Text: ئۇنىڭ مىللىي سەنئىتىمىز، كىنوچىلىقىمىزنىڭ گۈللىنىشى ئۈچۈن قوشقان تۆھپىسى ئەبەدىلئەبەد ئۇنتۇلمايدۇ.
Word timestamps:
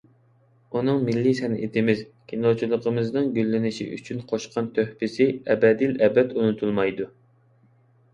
ئۇنىڭ 0.77 1.01
مىللىي 1.07 1.35
سەنئىتىمىز، 1.39 1.99
كىنوچىلىقىمىزنىڭ 2.31 3.27
گۈللىنىشى 3.35 3.87
ئۈچۈن 3.97 4.23
قوشقان 4.31 4.71
تۆھپىسى 4.79 5.29
ئەبەدىلئەبەد 5.57 6.35
ئۇنتۇلمايدۇ. 6.39 7.07